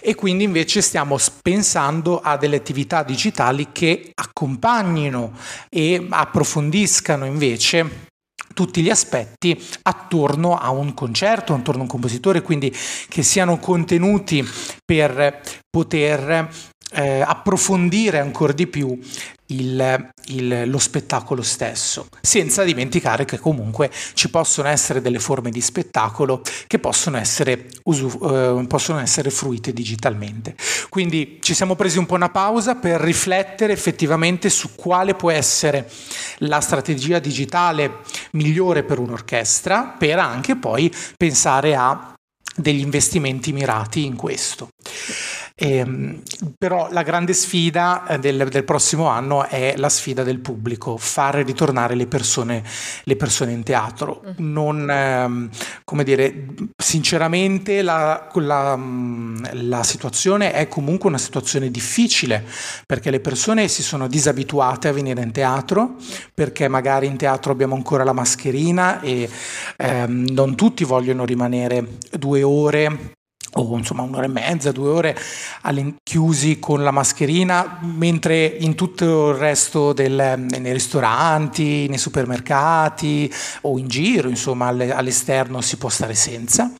[0.00, 5.32] E quindi invece stiamo pensando a delle attività digitali che accompagnino
[5.68, 8.08] e approfondiscano invece
[8.54, 12.74] tutti gli aspetti attorno a un concerto, attorno a un compositore, quindi
[13.06, 14.42] che siano contenuti
[14.82, 16.48] per poter
[16.92, 18.98] eh, approfondire ancora di più
[19.50, 25.60] il, il, lo spettacolo stesso, senza dimenticare che comunque ci possono essere delle forme di
[25.60, 30.54] spettacolo che possono essere, usu, eh, possono essere fruite digitalmente.
[30.88, 35.90] Quindi ci siamo presi un po' una pausa per riflettere effettivamente su quale può essere
[36.38, 37.98] la strategia digitale
[38.32, 42.14] migliore per un'orchestra, per anche poi pensare a
[42.54, 44.68] degli investimenti mirati in questo.
[45.54, 46.18] Eh,
[46.56, 51.42] però la grande sfida eh, del, del, prossimo anno è la sfida del pubblico, fare
[51.42, 52.62] ritornare le persone,
[53.04, 54.22] le persone in teatro.
[54.24, 54.52] Mm.
[54.52, 55.48] Non, ehm,
[55.84, 56.46] come dire,
[56.76, 62.44] sinceramente la, la, mm, la, situazione è comunque una situazione difficile
[62.86, 65.96] perché le persone si sono disabituate a venire in teatro,
[66.34, 69.28] perché magari in teatro abbiamo ancora la mascherina e
[69.76, 73.18] ehm, non tutti vogliono rimanere due ore
[73.54, 75.18] o insomma un'ora e mezza, due ore
[76.02, 83.32] chiusi con la mascherina, mentre in tutto il resto del, nei ristoranti, nei supermercati
[83.62, 86.72] o in giro, insomma all'esterno si può stare senza.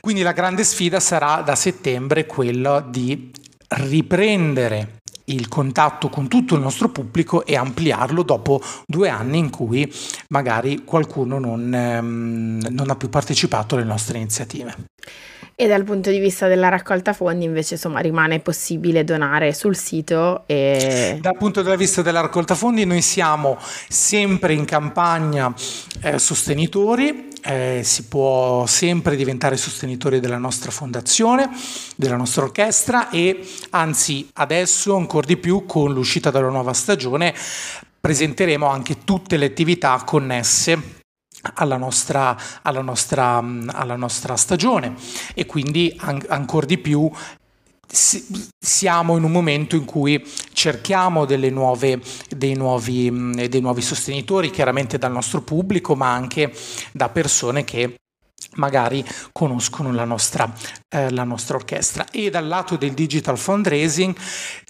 [0.00, 3.30] Quindi la grande sfida sarà da settembre quella di
[3.68, 4.96] riprendere
[5.28, 9.90] il contatto con tutto il nostro pubblico e ampliarlo dopo due anni in cui
[10.28, 14.74] magari qualcuno non, ehm, non ha più partecipato alle nostre iniziative.
[15.60, 20.44] E dal punto di vista della raccolta fondi invece insomma rimane possibile donare sul sito
[20.46, 21.18] e...
[21.20, 25.52] Dal punto di vista della raccolta fondi noi siamo sempre in campagna
[26.02, 31.50] eh, sostenitori, eh, si può sempre diventare sostenitori della nostra fondazione,
[31.96, 37.34] della nostra orchestra e anzi adesso ancora di più con l'uscita della nuova stagione
[38.00, 40.97] presenteremo anche tutte le attività connesse
[41.54, 44.94] alla nostra, alla nostra, alla nostra stagione
[45.34, 47.10] e quindi an- ancora di più
[47.90, 50.22] siamo in un momento in cui
[50.52, 56.52] cerchiamo nuove, dei, nuovi, dei nuovi sostenitori, chiaramente dal nostro pubblico, ma anche
[56.92, 57.96] da persone che
[58.56, 60.52] magari conoscono la nostra,
[60.88, 62.06] eh, la nostra orchestra.
[62.10, 64.14] E dal lato del digital fundraising,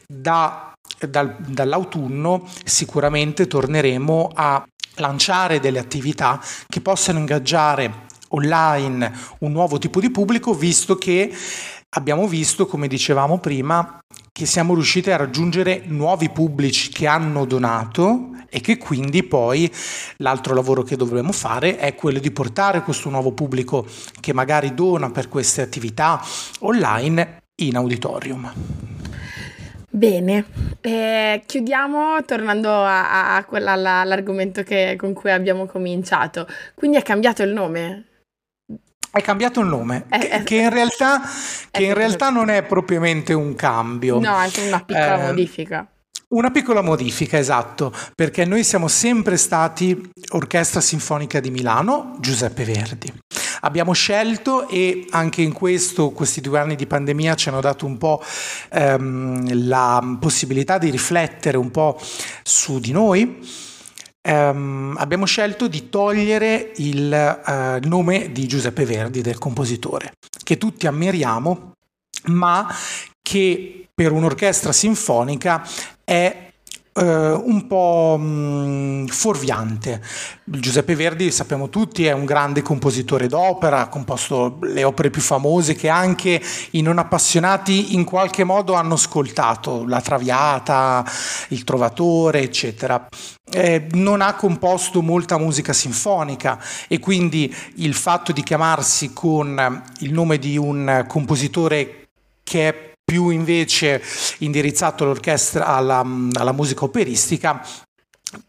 [0.06, 4.64] da, dal, dall'autunno sicuramente torneremo a
[4.99, 11.34] lanciare delle attività che possano ingaggiare online un nuovo tipo di pubblico, visto che
[11.90, 13.99] abbiamo visto, come dicevamo prima,
[14.32, 19.70] che siamo riusciti a raggiungere nuovi pubblici che hanno donato e che quindi poi
[20.18, 23.86] l'altro lavoro che dovremo fare è quello di portare questo nuovo pubblico
[24.20, 26.22] che magari dona per queste attività
[26.61, 28.97] online in auditorium.
[29.91, 30.45] Bene,
[30.82, 36.47] eh, chiudiamo tornando a, a quella, all'argomento che, con cui abbiamo cominciato.
[36.74, 38.05] Quindi è cambiato il nome?
[39.11, 41.22] È cambiato il nome, è, che, è, che, in realtà,
[41.70, 44.18] che in realtà non è propriamente un cambio.
[44.20, 45.86] No, è una piccola eh, modifica.
[46.28, 53.11] Una piccola modifica, esatto, perché noi siamo sempre stati Orchestra Sinfonica di Milano, Giuseppe Verdi.
[53.61, 57.98] Abbiamo scelto e anche in questo, questi due anni di pandemia ci hanno dato un
[57.98, 58.22] po'
[58.70, 62.00] ehm, la possibilità di riflettere un po'
[62.42, 63.76] su di noi.
[64.20, 70.86] Um, abbiamo scelto di togliere il uh, nome di Giuseppe Verdi, del compositore, che tutti
[70.86, 71.72] ammiriamo,
[72.26, 72.66] ma
[73.22, 75.66] che per un'orchestra sinfonica
[76.04, 76.47] è
[76.99, 80.03] Uh, un po' mh, mm, fuorviante.
[80.42, 85.76] Giuseppe Verdi, sappiamo tutti, è un grande compositore d'opera, ha composto le opere più famose
[85.76, 86.42] che anche
[86.72, 91.05] i non appassionati in qualche modo hanno ascoltato, La Traviata,
[91.51, 93.07] Il Trovatore, eccetera.
[93.49, 100.12] Eh, non ha composto molta musica sinfonica e quindi il fatto di chiamarsi con il
[100.12, 102.09] nome di un compositore
[102.42, 104.02] che è più invece
[104.40, 107.64] indirizzato all'orchestra, alla, alla musica operistica,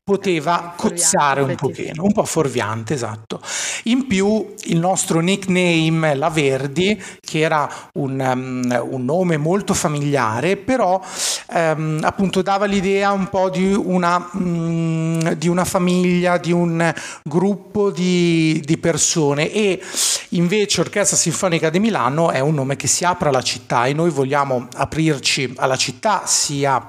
[0.04, 3.42] poteva cozzare un pochino, un po' fuorviante, esatto.
[3.84, 10.58] In più il nostro nickname, la Verdi, che era un, um, un nome molto familiare,
[10.58, 11.02] però
[11.54, 17.92] um, appunto dava l'idea un po' di una, um, di una famiglia, di un gruppo
[17.92, 19.82] di, di, persone e
[20.30, 24.10] invece Orchestra Sinfonica di Milano è un nome che si apre alla città e noi
[24.10, 26.86] vogliamo aprirci alla città sia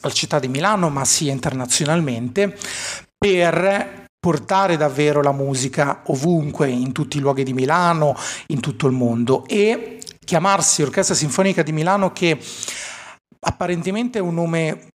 [0.00, 2.56] alla città di Milano, ma sia internazionalmente,
[3.16, 8.16] per portare davvero la musica ovunque, in tutti i luoghi di Milano,
[8.48, 9.46] in tutto il mondo.
[9.46, 12.38] E chiamarsi Orchestra Sinfonica di Milano che
[13.40, 14.88] apparentemente è un nome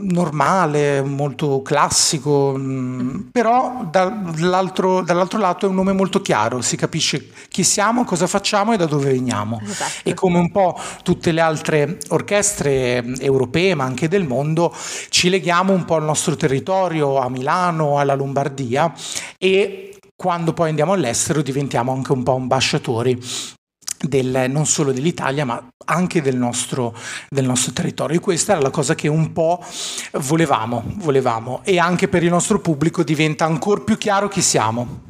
[0.00, 7.30] normale, molto classico, mm, però dall'altro, dall'altro, lato è un nome molto chiaro, si capisce
[7.48, 9.60] chi siamo, cosa facciamo e da dove veniamo.
[9.62, 10.08] Esatto.
[10.08, 14.74] E come un po' tutte le altre orchestre europee, ma anche del mondo,
[15.08, 18.92] ci leghiamo un po' al nostro territorio, a Milano, alla Lombardia
[19.36, 23.56] e quando poi andiamo all'estero diventiamo anche un po' ambasciatori
[24.00, 26.94] del, non solo dell'Italia ma anche del nostro,
[27.28, 29.64] del nostro, territorio e questa era la cosa che un po'
[30.12, 35.06] volevamo, volevamo e anche per il nostro pubblico diventa ancora più chiaro chi siamo.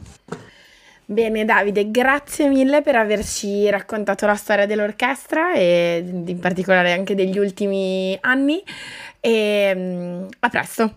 [1.11, 7.39] Bene Davide, grazie mille per averci raccontato la storia dell'orchestra e in particolare anche degli
[7.39, 8.63] ultimi anni
[9.19, 10.95] e mm, a presto.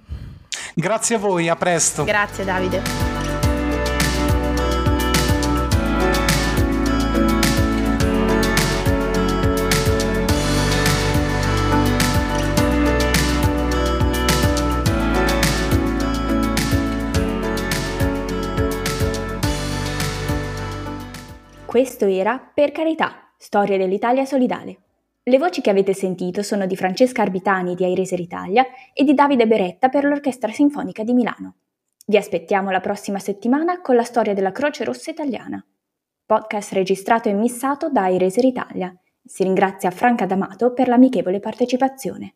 [0.74, 2.04] Grazie a voi, a presto.
[2.04, 3.11] Grazie Davide.
[21.72, 24.80] Questo era Per carità, storia dell'Italia solidale.
[25.24, 29.48] Le voci che avete sentito sono di Francesca Arbitani di Aireser Italia e di Davide
[29.48, 31.56] Beretta per l'Orchestra Sinfonica di Milano.
[32.06, 35.66] Vi aspettiamo la prossima settimana con la storia della Croce Rossa Italiana.
[36.26, 38.94] Podcast registrato e missato da Aireser Italia.
[39.24, 42.34] Si ringrazia Franca D'Amato per l'amichevole partecipazione.